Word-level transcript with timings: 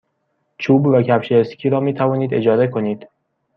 چوب 0.57 0.87
و 0.87 1.01
کفش 1.01 1.31
اسکی 1.31 1.69
را 1.69 1.79
می 1.79 1.93
توانید 1.93 2.33
اجاره 2.33 2.67
کنید. 2.67 3.07